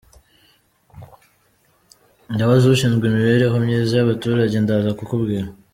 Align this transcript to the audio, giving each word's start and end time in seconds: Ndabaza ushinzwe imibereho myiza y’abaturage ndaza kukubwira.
Ndabaza 2.33 2.65
ushinzwe 2.67 3.05
imibereho 3.07 3.55
myiza 3.65 3.93
y’abaturage 3.95 4.55
ndaza 4.63 4.91
kukubwira. 4.99 5.47